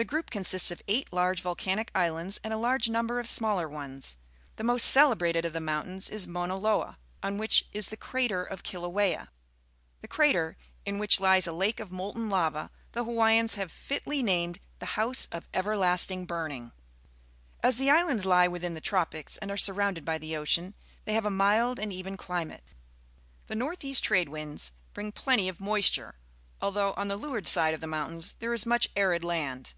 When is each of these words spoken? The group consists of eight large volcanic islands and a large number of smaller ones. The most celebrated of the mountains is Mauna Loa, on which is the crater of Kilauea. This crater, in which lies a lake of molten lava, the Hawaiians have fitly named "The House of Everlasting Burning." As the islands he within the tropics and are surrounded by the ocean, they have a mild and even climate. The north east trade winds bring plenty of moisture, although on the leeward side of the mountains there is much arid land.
The 0.00 0.06
group 0.06 0.30
consists 0.30 0.70
of 0.70 0.80
eight 0.88 1.12
large 1.12 1.42
volcanic 1.42 1.90
islands 1.94 2.40
and 2.42 2.54
a 2.54 2.56
large 2.56 2.88
number 2.88 3.20
of 3.20 3.28
smaller 3.28 3.68
ones. 3.68 4.16
The 4.56 4.64
most 4.64 4.84
celebrated 4.88 5.44
of 5.44 5.52
the 5.52 5.60
mountains 5.60 6.08
is 6.08 6.26
Mauna 6.26 6.56
Loa, 6.56 6.96
on 7.22 7.36
which 7.36 7.66
is 7.74 7.88
the 7.88 7.98
crater 7.98 8.42
of 8.42 8.62
Kilauea. 8.62 9.28
This 10.00 10.08
crater, 10.08 10.56
in 10.86 10.96
which 10.98 11.20
lies 11.20 11.46
a 11.46 11.52
lake 11.52 11.80
of 11.80 11.90
molten 11.92 12.30
lava, 12.30 12.70
the 12.92 13.04
Hawaiians 13.04 13.56
have 13.56 13.70
fitly 13.70 14.22
named 14.22 14.58
"The 14.78 14.96
House 14.96 15.28
of 15.30 15.46
Everlasting 15.52 16.24
Burning." 16.24 16.72
As 17.62 17.76
the 17.76 17.90
islands 17.90 18.22
he 18.24 18.48
within 18.48 18.72
the 18.72 18.80
tropics 18.80 19.36
and 19.36 19.50
are 19.50 19.58
surrounded 19.58 20.06
by 20.06 20.16
the 20.16 20.34
ocean, 20.34 20.74
they 21.04 21.12
have 21.12 21.26
a 21.26 21.30
mild 21.30 21.78
and 21.78 21.92
even 21.92 22.16
climate. 22.16 22.64
The 23.48 23.54
north 23.54 23.84
east 23.84 24.02
trade 24.02 24.30
winds 24.30 24.72
bring 24.94 25.12
plenty 25.12 25.46
of 25.50 25.60
moisture, 25.60 26.14
although 26.58 26.94
on 26.94 27.08
the 27.08 27.18
leeward 27.18 27.46
side 27.46 27.74
of 27.74 27.82
the 27.82 27.86
mountains 27.86 28.36
there 28.38 28.54
is 28.54 28.64
much 28.64 28.88
arid 28.96 29.22
land. 29.22 29.74